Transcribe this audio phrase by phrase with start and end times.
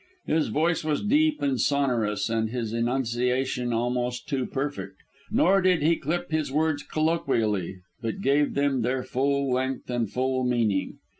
[0.25, 4.95] His voice was deep and sonorous and his enunciation almost too perfect;
[5.29, 10.43] nor did he clip his words colloquially, but gave them their full length and full
[10.43, 10.97] meaning.